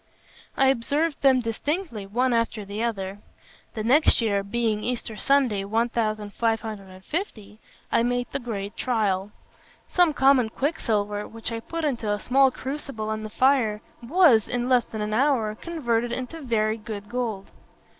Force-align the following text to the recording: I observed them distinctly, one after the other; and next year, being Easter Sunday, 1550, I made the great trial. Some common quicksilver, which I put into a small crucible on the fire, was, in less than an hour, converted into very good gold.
I 0.57 0.69
observed 0.69 1.21
them 1.21 1.41
distinctly, 1.41 2.07
one 2.07 2.33
after 2.33 2.65
the 2.65 2.81
other; 2.81 3.19
and 3.75 3.85
next 3.87 4.19
year, 4.19 4.41
being 4.41 4.83
Easter 4.83 5.15
Sunday, 5.15 5.63
1550, 5.63 7.59
I 7.91 8.01
made 8.01 8.25
the 8.31 8.39
great 8.39 8.75
trial. 8.75 9.31
Some 9.87 10.11
common 10.15 10.49
quicksilver, 10.49 11.27
which 11.27 11.51
I 11.51 11.59
put 11.59 11.85
into 11.85 12.11
a 12.11 12.17
small 12.17 12.49
crucible 12.49 13.09
on 13.11 13.21
the 13.21 13.29
fire, 13.29 13.79
was, 14.01 14.47
in 14.47 14.67
less 14.67 14.85
than 14.85 15.01
an 15.01 15.13
hour, 15.13 15.53
converted 15.53 16.11
into 16.11 16.41
very 16.41 16.77
good 16.77 17.07
gold. 17.07 17.51